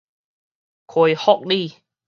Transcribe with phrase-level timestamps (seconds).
[0.87, 1.75] 溪福里